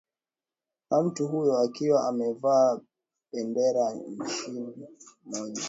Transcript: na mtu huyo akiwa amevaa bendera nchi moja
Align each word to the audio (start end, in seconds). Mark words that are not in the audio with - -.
na 0.91 1.01
mtu 1.03 1.27
huyo 1.27 1.57
akiwa 1.57 2.07
amevaa 2.07 2.79
bendera 3.31 3.93
nchi 3.93 4.51
moja 5.25 5.59